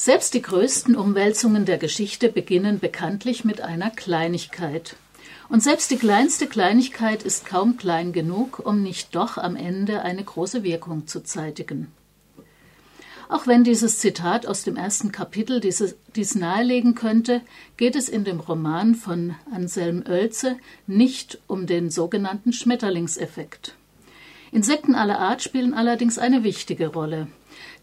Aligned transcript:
Selbst 0.00 0.32
die 0.34 0.42
größten 0.42 0.94
Umwälzungen 0.94 1.64
der 1.64 1.76
Geschichte 1.76 2.28
beginnen 2.28 2.78
bekanntlich 2.78 3.44
mit 3.44 3.60
einer 3.60 3.90
Kleinigkeit. 3.90 4.94
Und 5.48 5.60
selbst 5.60 5.90
die 5.90 5.96
kleinste 5.96 6.46
Kleinigkeit 6.46 7.24
ist 7.24 7.44
kaum 7.44 7.76
klein 7.76 8.12
genug, 8.12 8.64
um 8.64 8.80
nicht 8.80 9.16
doch 9.16 9.38
am 9.38 9.56
Ende 9.56 10.02
eine 10.02 10.22
große 10.22 10.62
Wirkung 10.62 11.08
zu 11.08 11.24
zeitigen. 11.24 11.88
Auch 13.28 13.48
wenn 13.48 13.64
dieses 13.64 13.98
Zitat 13.98 14.46
aus 14.46 14.62
dem 14.62 14.76
ersten 14.76 15.10
Kapitel 15.10 15.58
dieses, 15.58 15.96
dies 16.14 16.36
nahelegen 16.36 16.94
könnte, 16.94 17.40
geht 17.76 17.96
es 17.96 18.08
in 18.08 18.22
dem 18.22 18.38
Roman 18.38 18.94
von 18.94 19.34
Anselm 19.50 20.04
Oelze 20.08 20.58
nicht 20.86 21.40
um 21.48 21.66
den 21.66 21.90
sogenannten 21.90 22.52
Schmetterlingseffekt. 22.52 23.74
Insekten 24.52 24.94
aller 24.94 25.18
Art 25.18 25.42
spielen 25.42 25.74
allerdings 25.74 26.18
eine 26.18 26.44
wichtige 26.44 26.86
Rolle. 26.86 27.26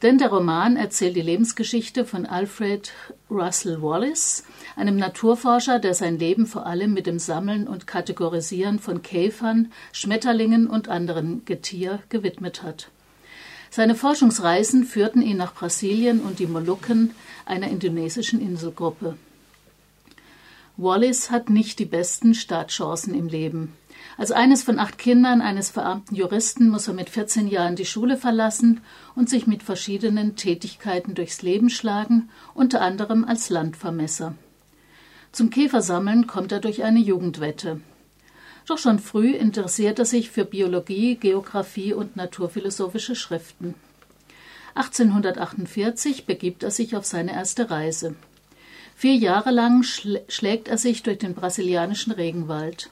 Denn 0.02 0.18
der 0.18 0.30
Roman 0.30 0.76
erzählt 0.76 1.16
die 1.16 1.22
Lebensgeschichte 1.22 2.06
von 2.06 2.26
Alfred 2.26 2.94
Russel 3.30 3.82
Wallace, 3.82 4.44
einem 4.76 4.98
Naturforscher, 4.98 5.80
der 5.80 5.94
sein 5.94 6.20
Leben 6.20 6.46
vor 6.46 6.66
allem 6.66 6.94
mit 6.94 7.08
dem 7.08 7.20
Sammeln 7.20 7.68
und 7.68 7.88
Kategorisieren 7.88 8.80
von 8.80 9.02
Käfern, 9.02 9.72
Schmetterlingen 9.92 10.68
und 10.68 10.90
anderen 10.90 11.46
Getier 11.46 12.00
gewidmet 12.10 12.62
hat. 12.62 12.90
Seine 13.70 13.96
Forschungsreisen 13.96 14.86
führten 14.86 15.22
ihn 15.22 15.38
nach 15.38 15.54
Brasilien 15.54 16.22
und 16.22 16.40
die 16.40 16.48
Molukken, 16.48 17.12
einer 17.46 17.68
indonesischen 17.68 18.40
Inselgruppe. 18.40 19.18
Wallace 20.78 21.32
hat 21.32 21.50
nicht 21.50 21.80
die 21.80 21.86
besten 21.86 22.34
Startchancen 22.36 23.14
im 23.14 23.28
Leben. 23.28 23.74
Als 24.18 24.32
eines 24.32 24.64
von 24.64 24.80
acht 24.80 24.98
Kindern 24.98 25.42
eines 25.42 25.70
verarmten 25.70 26.16
Juristen 26.16 26.70
muss 26.70 26.88
er 26.88 26.94
mit 26.94 27.10
14 27.10 27.48
Jahren 27.48 27.76
die 27.76 27.86
Schule 27.86 28.18
verlassen 28.18 28.82
und 29.14 29.30
sich 29.30 29.46
mit 29.46 29.62
verschiedenen 29.62 30.36
Tätigkeiten 30.36 31.16
durchs 31.16 31.42
Leben 31.42 31.70
schlagen, 31.70 32.30
unter 32.54 32.82
anderem 32.82 33.26
als 33.26 33.50
Landvermesser. 33.50 34.36
Zum 35.32 35.50
Käfersammeln 35.50 36.28
kommt 36.28 36.54
er 36.54 36.62
durch 36.62 36.84
eine 36.84 37.00
Jugendwette. 37.00 37.82
Doch 38.68 38.78
schon 38.78 39.00
früh 39.00 39.32
interessiert 39.32 40.00
er 40.00 40.06
sich 40.06 40.32
für 40.32 40.46
Biologie, 40.46 41.16
Geographie 41.16 41.94
und 41.94 42.16
naturphilosophische 42.16 43.16
Schriften. 43.16 43.76
1848 44.76 46.26
begibt 46.26 46.64
er 46.64 46.72
sich 46.72 46.96
auf 46.96 47.06
seine 47.06 47.34
erste 47.34 47.70
Reise. 47.70 48.16
Vier 48.96 49.16
Jahre 49.16 49.52
lang 49.52 49.84
schlägt 49.84 50.70
er 50.70 50.78
sich 50.78 51.04
durch 51.04 51.18
den 51.18 51.34
brasilianischen 51.34 52.14
Regenwald. 52.14 52.90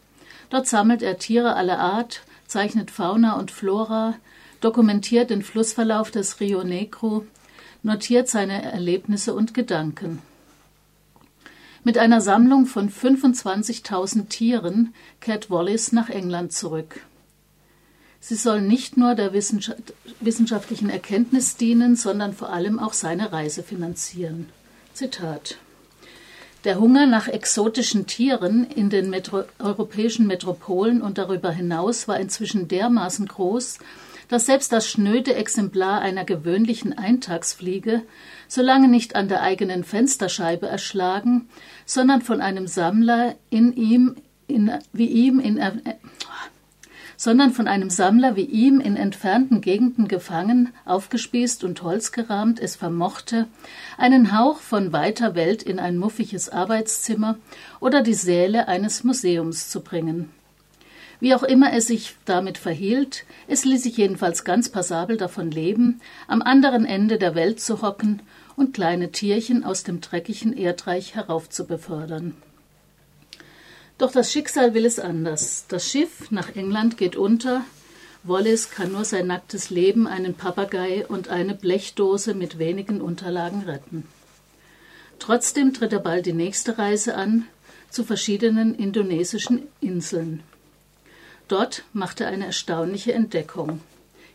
Dort 0.49 0.67
sammelt 0.67 1.01
er 1.01 1.17
Tiere 1.17 1.55
aller 1.55 1.79
Art, 1.79 2.21
zeichnet 2.47 2.91
Fauna 2.91 3.37
und 3.37 3.51
Flora, 3.51 4.15
dokumentiert 4.61 5.29
den 5.29 5.43
Flussverlauf 5.43 6.11
des 6.11 6.39
Rio 6.39 6.63
Negro, 6.63 7.25
notiert 7.81 8.29
seine 8.29 8.63
Erlebnisse 8.63 9.33
und 9.33 9.53
Gedanken. 9.53 10.21
Mit 11.83 11.97
einer 11.97 12.21
Sammlung 12.21 12.65
von 12.65 12.89
25.000 12.89 14.29
Tieren 14.29 14.93
kehrt 15.19 15.49
Wallace 15.49 15.91
nach 15.91 16.09
England 16.09 16.53
zurück. 16.53 17.01
Sie 18.21 18.35
soll 18.35 18.61
nicht 18.61 18.95
nur 18.95 19.15
der 19.15 19.33
wissenschaftlichen 19.33 20.89
Erkenntnis 20.89 21.57
dienen, 21.57 21.97
sondern 21.97 22.33
vor 22.33 22.51
allem 22.51 22.79
auch 22.79 22.93
seine 22.93 23.33
Reise 23.33 23.63
finanzieren. 23.63 24.47
Zitat 24.93 25.57
der 26.63 26.79
Hunger 26.79 27.05
nach 27.05 27.27
exotischen 27.27 28.07
Tieren 28.07 28.65
in 28.65 28.89
den 28.89 29.09
Metro 29.09 29.43
europäischen 29.59 30.27
Metropolen 30.27 31.01
und 31.01 31.17
darüber 31.17 31.51
hinaus 31.51 32.07
war 32.07 32.19
inzwischen 32.19 32.67
dermaßen 32.67 33.27
groß, 33.27 33.79
dass 34.29 34.45
selbst 34.45 34.71
das 34.71 34.87
schnöde 34.87 35.35
Exemplar 35.35 36.01
einer 36.01 36.23
gewöhnlichen 36.23 36.97
Eintagsfliege, 36.97 38.03
solange 38.47 38.87
nicht 38.87 39.15
an 39.15 39.27
der 39.27 39.41
eigenen 39.41 39.83
Fensterscheibe 39.83 40.67
erschlagen, 40.67 41.49
sondern 41.85 42.21
von 42.21 42.41
einem 42.41 42.67
Sammler 42.67 43.35
in 43.49 43.75
ihm, 43.75 44.15
in, 44.47 44.71
wie 44.93 45.07
ihm 45.07 45.39
in, 45.39 45.59
sondern 47.23 47.51
von 47.51 47.69
einem 47.69 47.89
Sammler 47.89 48.35
wie 48.35 48.43
ihm 48.43 48.81
in 48.81 48.97
entfernten 48.97 49.61
Gegenden 49.61 50.09
gefangen, 50.09 50.73
aufgespießt 50.83 51.63
und 51.63 51.81
holzgerahmt 51.81 52.59
es 52.59 52.75
vermochte, 52.75 53.47
einen 53.97 54.37
Hauch 54.37 54.57
von 54.57 54.91
weiter 54.91 55.33
Welt 55.33 55.63
in 55.63 55.79
ein 55.79 55.97
muffiges 55.97 56.49
Arbeitszimmer 56.49 57.37
oder 57.79 58.01
die 58.01 58.13
Säle 58.13 58.67
eines 58.67 59.05
Museums 59.05 59.69
zu 59.69 59.79
bringen. 59.79 60.31
Wie 61.21 61.33
auch 61.33 61.43
immer 61.43 61.71
es 61.71 61.87
sich 61.87 62.17
damit 62.25 62.57
verhielt, 62.57 63.23
es 63.47 63.63
ließ 63.63 63.83
sich 63.83 63.95
jedenfalls 63.95 64.43
ganz 64.43 64.67
passabel 64.67 65.15
davon 65.15 65.49
leben, 65.49 66.01
am 66.27 66.41
anderen 66.41 66.83
Ende 66.83 67.17
der 67.17 67.35
Welt 67.35 67.61
zu 67.61 67.81
hocken 67.81 68.21
und 68.57 68.73
kleine 68.73 69.13
Tierchen 69.13 69.63
aus 69.63 69.83
dem 69.83 70.01
dreckigen 70.01 70.51
Erdreich 70.51 71.15
heraufzubefördern. 71.15 72.33
Doch 73.97 74.11
das 74.11 74.31
Schicksal 74.31 74.73
will 74.73 74.85
es 74.85 74.99
anders. 74.99 75.65
Das 75.67 75.89
Schiff 75.89 76.31
nach 76.31 76.55
England 76.55 76.97
geht 76.97 77.15
unter. 77.15 77.63
Wallace 78.23 78.69
kann 78.69 78.91
nur 78.91 79.05
sein 79.05 79.27
nacktes 79.27 79.69
Leben, 79.69 80.07
einen 80.07 80.33
Papagei 80.33 81.05
und 81.05 81.27
eine 81.27 81.53
Blechdose 81.53 82.33
mit 82.33 82.57
wenigen 82.57 83.01
Unterlagen 83.01 83.63
retten. 83.63 84.07
Trotzdem 85.19 85.73
tritt 85.73 85.93
er 85.93 85.99
bald 85.99 86.25
die 86.25 86.33
nächste 86.33 86.77
Reise 86.77 87.15
an 87.15 87.45
zu 87.89 88.03
verschiedenen 88.03 88.75
indonesischen 88.75 89.67
Inseln. 89.79 90.41
Dort 91.47 91.83
macht 91.93 92.21
er 92.21 92.27
eine 92.27 92.47
erstaunliche 92.47 93.13
Entdeckung. 93.13 93.81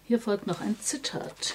Hier 0.04 0.20
folgt 0.20 0.46
noch 0.46 0.60
ein 0.60 0.76
Zitat. 0.80 1.54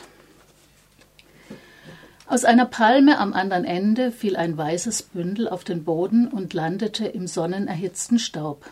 Aus 2.25 2.45
einer 2.45 2.65
Palme 2.65 3.19
am 3.19 3.33
anderen 3.33 3.65
Ende 3.65 4.11
fiel 4.11 4.37
ein 4.37 4.57
weißes 4.57 5.03
Bündel 5.03 5.49
auf 5.49 5.65
den 5.65 5.83
Boden 5.83 6.29
und 6.29 6.53
landete 6.53 7.05
im 7.05 7.27
sonnenerhitzten 7.27 8.17
Staub. 8.17 8.65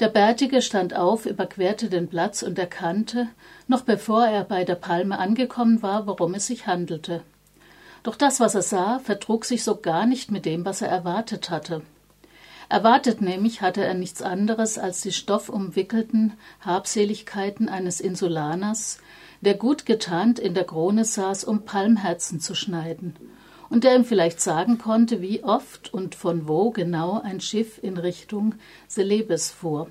Der 0.00 0.08
Bärtige 0.08 0.60
stand 0.60 0.94
auf, 0.94 1.26
überquerte 1.26 1.88
den 1.88 2.08
Platz 2.08 2.42
und 2.42 2.58
erkannte, 2.58 3.28
noch 3.68 3.82
bevor 3.82 4.26
er 4.26 4.42
bei 4.42 4.64
der 4.64 4.74
Palme 4.74 5.18
angekommen 5.18 5.82
war, 5.82 6.08
worum 6.08 6.34
es 6.34 6.46
sich 6.48 6.66
handelte. 6.66 7.22
Doch 8.02 8.16
das, 8.16 8.40
was 8.40 8.56
er 8.56 8.62
sah, 8.62 8.98
vertrug 8.98 9.44
sich 9.44 9.62
so 9.62 9.76
gar 9.76 10.04
nicht 10.04 10.32
mit 10.32 10.44
dem, 10.44 10.64
was 10.64 10.82
er 10.82 10.88
erwartet 10.88 11.50
hatte. 11.50 11.82
Erwartet 12.74 13.20
nämlich 13.20 13.60
hatte 13.60 13.84
er 13.84 13.94
nichts 13.94 14.20
anderes 14.20 14.78
als 14.78 15.00
die 15.00 15.12
stoffumwickelten 15.12 16.32
Habseligkeiten 16.58 17.68
eines 17.68 18.00
Insulaners, 18.00 18.98
der 19.42 19.54
gut 19.54 19.86
getarnt 19.86 20.40
in 20.40 20.54
der 20.54 20.64
Krone 20.64 21.04
saß, 21.04 21.44
um 21.44 21.64
Palmherzen 21.64 22.40
zu 22.40 22.56
schneiden, 22.56 23.14
und 23.70 23.84
der 23.84 23.94
ihm 23.94 24.04
vielleicht 24.04 24.40
sagen 24.40 24.78
konnte, 24.78 25.22
wie 25.22 25.44
oft 25.44 25.94
und 25.94 26.16
von 26.16 26.48
wo 26.48 26.72
genau 26.72 27.20
ein 27.20 27.40
Schiff 27.40 27.78
in 27.80 27.96
Richtung 27.96 28.56
Celebes 28.88 29.52
fuhr. 29.52 29.86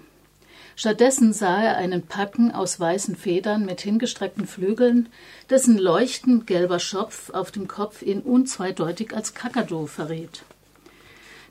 Stattdessen 0.75 1.31
sah 1.31 1.63
er 1.63 1.77
einen 1.77 2.05
Packen 2.05 2.51
aus 2.51 2.81
weißen 2.81 3.15
Federn 3.15 3.65
mit 3.65 3.79
hingestreckten 3.79 4.45
Flügeln, 4.45 5.07
dessen 5.49 5.77
leuchtend 5.77 6.47
gelber 6.47 6.79
Schopf 6.79 7.29
auf 7.29 7.49
dem 7.49 7.69
Kopf 7.69 8.01
ihn 8.01 8.19
unzweideutig 8.19 9.15
als 9.15 9.33
Kakadu 9.33 9.87
verriet. 9.87 10.43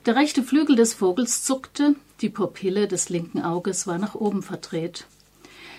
Der 0.05 0.17
rechte 0.17 0.43
Flügel 0.43 0.75
des 0.75 0.93
Vogels 0.93 1.45
zuckte, 1.45 1.95
die 2.19 2.27
Pupille 2.27 2.89
des 2.89 3.07
linken 3.07 3.41
Auges 3.41 3.87
war 3.87 3.97
nach 3.97 4.15
oben 4.15 4.41
verdreht. 4.41 5.05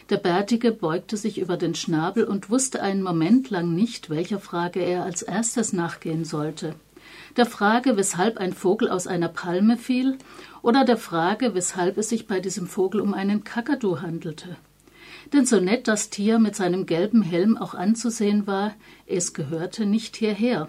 Der 0.09 0.17
Bärtige 0.17 0.73
beugte 0.73 1.19
sich 1.19 1.39
über 1.39 1.59
den 1.59 1.75
Schnabel 1.75 2.25
und 2.25 2.49
wusste 2.49 2.83
einen 2.83 3.03
Moment 3.03 3.51
lang 3.51 3.75
nicht, 3.75 4.09
welcher 4.09 4.41
Frage 4.41 4.81
er 4.81 5.03
als 5.03 5.21
erstes 5.21 5.75
nachgehen 5.75 6.25
sollte. 6.25 6.75
Der 7.37 7.45
Frage, 7.45 7.99
weshalb 7.99 8.39
ein 8.39 8.55
Vogel 8.55 8.89
aus 8.89 9.07
einer 9.07 9.29
Palme 9.29 9.77
fiel, 9.77 10.17
oder 10.63 10.87
der 10.87 10.97
Frage, 10.97 11.55
weshalb 11.55 11.99
es 11.99 12.09
sich 12.09 12.27
bei 12.27 12.41
diesem 12.41 12.67
Vogel 12.67 13.03
um 13.03 13.13
einen 13.13 13.45
Kakadu 13.45 14.01
handelte. 14.01 14.57
Denn 15.35 15.45
so 15.45 15.61
nett 15.61 15.87
das 15.87 16.09
Tier 16.09 16.39
mit 16.39 16.57
seinem 16.57 16.87
gelben 16.87 17.21
Helm 17.21 17.59
auch 17.59 17.75
anzusehen 17.75 18.47
war, 18.47 18.75
es 19.07 19.35
gehörte 19.35 19.85
nicht 19.85 20.17
hierher. 20.17 20.69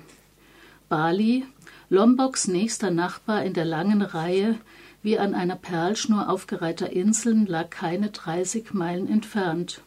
Bali, 0.89 1.45
Lomboks 1.89 2.47
nächster 2.47 2.91
Nachbar 2.91 3.43
in 3.43 3.53
der 3.53 3.65
langen 3.65 4.01
Reihe 4.01 4.55
wie 5.03 5.19
an 5.19 5.35
einer 5.35 5.55
Perlschnur 5.55 6.29
aufgereihter 6.29 6.91
Inseln 6.91 7.45
lag 7.45 7.69
keine 7.69 8.09
30 8.09 8.73
Meilen 8.73 9.07
entfernt. 9.07 9.81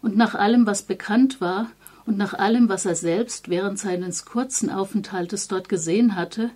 Und 0.00 0.16
nach 0.16 0.36
allem, 0.36 0.64
was 0.64 0.84
bekannt 0.84 1.40
war, 1.40 1.72
und 2.06 2.16
nach 2.16 2.34
allem, 2.34 2.68
was 2.68 2.86
er 2.86 2.94
selbst 2.94 3.48
während 3.48 3.80
seines 3.80 4.24
kurzen 4.24 4.70
Aufenthaltes 4.70 5.48
dort 5.48 5.68
gesehen 5.68 6.14
hatte, 6.14 6.50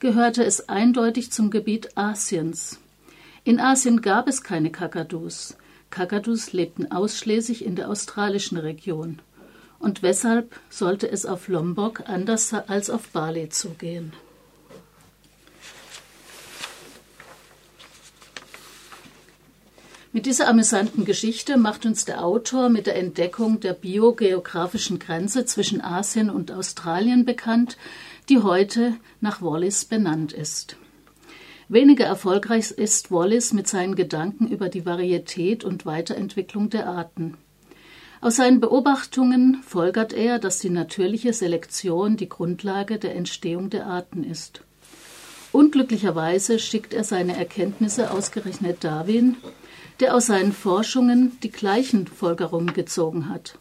gehörte 0.00 0.44
es 0.44 0.68
eindeutig 0.68 1.30
zum 1.30 1.50
Gebiet 1.50 1.96
Asiens. 1.96 2.80
In 3.44 3.60
Asien 3.60 4.02
gab 4.02 4.28
es 4.28 4.42
keine 4.42 4.70
Kakadus. 4.70 5.56
Kakadus 5.90 6.52
lebten 6.52 6.90
ausschließlich 6.90 7.64
in 7.64 7.76
der 7.76 7.88
australischen 7.88 8.58
Region. 8.58 9.20
Und 9.78 10.02
weshalb 10.02 10.58
sollte 10.70 11.10
es 11.10 11.24
auf 11.24 11.48
Lombok 11.48 12.08
anders 12.08 12.52
als 12.52 12.90
auf 12.90 13.08
Bali 13.08 13.48
zugehen? 13.48 14.12
Mit 20.10 20.26
dieser 20.26 20.48
amüsanten 20.48 21.04
Geschichte 21.04 21.58
macht 21.58 21.84
uns 21.84 22.04
der 22.06 22.24
Autor 22.24 22.70
mit 22.70 22.86
der 22.86 22.96
Entdeckung 22.96 23.60
der 23.60 23.74
biogeografischen 23.74 24.98
Grenze 24.98 25.44
zwischen 25.44 25.80
Asien 25.80 26.30
und 26.30 26.50
Australien 26.50 27.24
bekannt, 27.24 27.76
die 28.28 28.38
heute 28.38 28.94
nach 29.20 29.42
Wallace 29.42 29.84
benannt 29.84 30.32
ist. 30.32 30.76
Weniger 31.68 32.06
erfolgreich 32.06 32.70
ist 32.70 33.12
Wallace 33.12 33.52
mit 33.52 33.68
seinen 33.68 33.94
Gedanken 33.94 34.48
über 34.48 34.70
die 34.70 34.86
Varietät 34.86 35.62
und 35.62 35.84
Weiterentwicklung 35.84 36.70
der 36.70 36.88
Arten. 36.88 37.36
Aus 38.20 38.36
seinen 38.36 38.58
Beobachtungen 38.58 39.62
folgert 39.62 40.12
er, 40.12 40.40
dass 40.40 40.58
die 40.58 40.70
natürliche 40.70 41.32
Selektion 41.32 42.16
die 42.16 42.28
Grundlage 42.28 42.98
der 42.98 43.14
Entstehung 43.14 43.70
der 43.70 43.86
Arten 43.86 44.24
ist. 44.24 44.62
Unglücklicherweise 45.52 46.58
schickt 46.58 46.94
er 46.94 47.04
seine 47.04 47.36
Erkenntnisse 47.36 48.10
ausgerechnet 48.10 48.82
Darwin, 48.82 49.36
der 50.00 50.14
aus 50.14 50.26
seinen 50.26 50.52
Forschungen 50.52 51.38
die 51.42 51.50
gleichen 51.50 52.06
Folgerungen 52.08 52.72
gezogen 52.74 53.28
hat, 53.28 53.58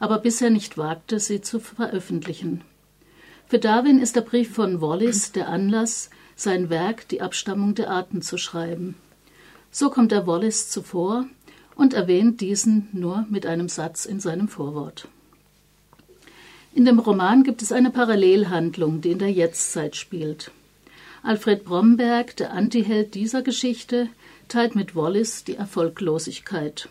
aber 0.00 0.18
bisher 0.18 0.50
nicht 0.50 0.76
wagte, 0.76 1.18
sie 1.18 1.40
zu 1.40 1.58
veröffentlichen. 1.58 2.62
Für 3.46 3.58
Darwin 3.58 3.98
ist 3.98 4.16
der 4.16 4.22
Brief 4.22 4.54
von 4.54 4.80
Wallace 4.82 5.32
der 5.32 5.48
Anlass, 5.48 6.10
sein 6.36 6.68
Werk 6.68 7.08
Die 7.08 7.22
Abstammung 7.22 7.74
der 7.74 7.90
Arten 7.90 8.20
zu 8.20 8.36
schreiben. 8.36 8.96
So 9.70 9.90
kommt 9.90 10.12
er 10.12 10.26
Wallace 10.26 10.70
zuvor 10.70 11.26
und 11.76 11.94
erwähnt 11.94 12.40
diesen 12.40 12.88
nur 12.92 13.26
mit 13.30 13.46
einem 13.46 13.68
Satz 13.68 14.04
in 14.04 14.20
seinem 14.20 14.48
Vorwort. 14.48 15.08
In 16.74 16.84
dem 16.84 16.98
Roman 16.98 17.44
gibt 17.44 17.62
es 17.62 17.70
eine 17.70 17.90
Parallelhandlung, 17.90 19.00
die 19.00 19.12
in 19.12 19.20
der 19.20 19.30
Jetztzeit 19.30 19.94
spielt. 19.94 20.50
Alfred 21.22 21.64
Bromberg, 21.64 22.36
der 22.36 22.52
Antiheld 22.52 23.14
dieser 23.14 23.42
Geschichte, 23.42 24.08
teilt 24.48 24.74
mit 24.74 24.94
Wallace 24.94 25.44
die 25.44 25.54
Erfolglosigkeit. 25.54 26.88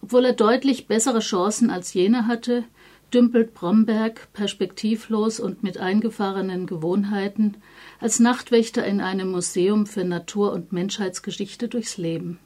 Obwohl 0.00 0.24
er 0.24 0.32
deutlich 0.32 0.86
bessere 0.86 1.18
Chancen 1.18 1.68
als 1.70 1.92
jener 1.92 2.26
hatte, 2.26 2.64
dümpelt 3.12 3.54
Bromberg 3.54 4.32
perspektivlos 4.32 5.40
und 5.40 5.62
mit 5.62 5.78
eingefahrenen 5.78 6.66
Gewohnheiten 6.66 7.56
als 8.00 8.20
Nachtwächter 8.20 8.86
in 8.86 9.00
einem 9.00 9.30
Museum 9.30 9.86
für 9.86 10.04
Natur- 10.04 10.52
und 10.52 10.72
Menschheitsgeschichte 10.72 11.68
durchs 11.68 11.96
Leben. 11.96 12.38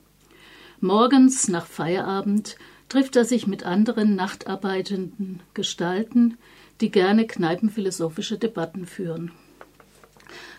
Morgens 0.84 1.46
nach 1.46 1.66
Feierabend 1.66 2.56
trifft 2.88 3.14
er 3.14 3.24
sich 3.24 3.46
mit 3.46 3.62
anderen 3.62 4.16
nachtarbeitenden 4.16 5.38
Gestalten, 5.54 6.38
die 6.80 6.90
gerne 6.90 7.24
kneipenphilosophische 7.24 8.36
Debatten 8.36 8.86
führen. 8.86 9.30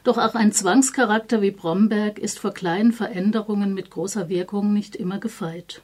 Doch 0.05 0.17
auch 0.17 0.33
ein 0.33 0.53
Zwangscharakter 0.53 1.41
wie 1.41 1.51
Bromberg 1.51 2.19
ist 2.19 2.39
vor 2.39 2.53
kleinen 2.53 2.93
Veränderungen 2.93 3.73
mit 3.73 3.89
großer 3.89 4.29
Wirkung 4.29 4.71
nicht 4.71 4.95
immer 4.95 5.19
gefeit. 5.19 5.81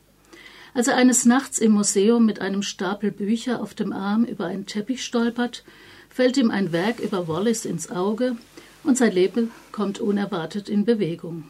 Als 0.73 0.87
er 0.87 0.95
eines 0.95 1.25
Nachts 1.25 1.59
im 1.59 1.73
Museum 1.73 2.25
mit 2.25 2.39
einem 2.39 2.61
Stapel 2.61 3.11
Bücher 3.11 3.61
auf 3.61 3.73
dem 3.73 3.91
Arm 3.91 4.23
über 4.23 4.45
einen 4.45 4.65
Teppich 4.65 5.03
stolpert, 5.03 5.65
fällt 6.09 6.37
ihm 6.37 6.49
ein 6.49 6.71
Werk 6.71 7.01
über 7.01 7.27
Wallace 7.27 7.65
ins 7.65 7.91
Auge 7.91 8.37
und 8.85 8.97
sein 8.97 9.11
Leben 9.11 9.51
kommt 9.73 9.99
unerwartet 9.99 10.69
in 10.69 10.85
Bewegung. 10.85 11.43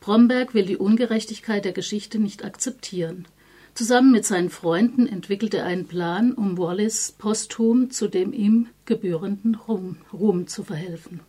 Bromberg 0.00 0.54
will 0.54 0.64
die 0.64 0.76
Ungerechtigkeit 0.76 1.64
der 1.64 1.72
Geschichte 1.72 2.18
nicht 2.18 2.44
akzeptieren. 2.44 3.26
Zusammen 3.74 4.10
mit 4.10 4.24
seinen 4.24 4.50
Freunden 4.50 5.06
entwickelt 5.06 5.54
er 5.54 5.64
einen 5.64 5.86
Plan, 5.86 6.32
um 6.32 6.58
Wallace 6.58 7.12
posthum 7.16 7.90
zu 7.90 8.08
dem 8.08 8.32
ihm 8.32 8.68
gebührenden 8.86 9.54
Ruhm, 9.54 9.98
Ruhm 10.12 10.46
zu 10.48 10.64
verhelfen. 10.64 11.20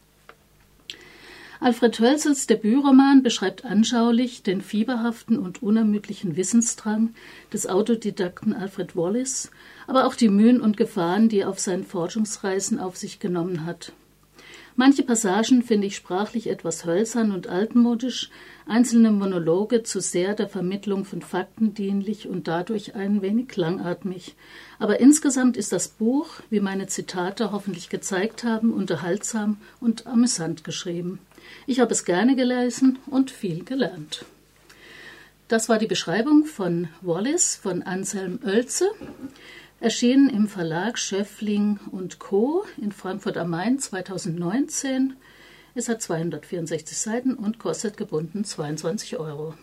Alfred 1.62 2.00
Hölzels 2.00 2.48
Debütroman 2.48 3.22
beschreibt 3.22 3.66
anschaulich 3.66 4.44
den 4.44 4.62
fieberhaften 4.62 5.38
und 5.38 5.62
unermüdlichen 5.62 6.38
Wissensdrang 6.38 7.14
des 7.52 7.68
Autodidakten 7.68 8.54
Alfred 8.54 8.96
Wallace, 8.96 9.52
aber 9.86 10.08
auch 10.08 10.16
die 10.16 10.30
Mühen 10.30 10.62
und 10.62 10.78
Gefahren, 10.78 11.28
die 11.28 11.40
er 11.40 11.50
auf 11.50 11.60
seinen 11.60 11.84
Forschungsreisen 11.84 12.80
auf 12.80 12.96
sich 12.96 13.20
genommen 13.20 13.66
hat. 13.66 13.92
Manche 14.80 15.04
Passagen 15.04 15.62
finde 15.62 15.88
ich 15.88 15.98
sprachlich 15.98 16.48
etwas 16.48 16.86
hölzern 16.86 17.34
und 17.34 17.48
altmodisch, 17.48 18.30
einzelne 18.66 19.12
Monologe 19.12 19.84
zu 19.84 20.00
sehr 20.00 20.36
der 20.36 20.48
Vermittlung 20.48 21.04
von 21.04 21.22
Fakten 21.22 21.74
dienlich 21.74 22.30
und 22.30 22.48
dadurch 22.48 22.96
ein 22.96 23.22
wenig 23.22 23.58
langatmig. 23.58 24.36
Aber 24.80 25.02
insgesamt 25.02 25.58
ist 25.58 25.74
das 25.74 25.90
Buch, 25.90 26.30
wie 26.50 26.62
meine 26.62 26.88
Zitate 26.88 27.52
hoffentlich 27.52 27.90
gezeigt 27.90 28.46
haben, 28.46 28.72
unterhaltsam 28.72 29.58
und 29.82 30.08
amüsant 30.08 30.64
geschrieben. 30.64 31.20
Ich 31.68 31.82
habe 31.82 31.92
es 31.92 32.06
gerne 32.06 32.38
gelesen 32.38 33.00
und 33.08 33.32
viel 33.32 33.66
gelernt. 33.66 34.24
Das 35.50 35.68
war 35.68 35.78
die 35.78 35.88
Beschreibung 35.88 36.46
von 36.46 36.88
Wallace 37.02 37.58
von 37.58 37.84
Anselm 37.84 38.40
Oelze, 38.46 38.90
erschienen 39.80 40.30
im 40.30 40.48
Verlag 40.48 40.98
Schöffling 40.98 41.80
und 41.92 42.20
Co. 42.20 42.66
in 42.78 42.92
Frankfurt 42.92 43.38
am 43.38 43.50
Main 43.50 43.80
2019. 43.80 45.16
Es 45.76 45.88
hat 45.88 46.02
264 46.02 46.98
Seiten 46.98 47.36
und 47.36 47.60
kostet 47.60 47.96
gebunden 47.96 48.44
22 48.44 49.18
Euro. 49.18 49.54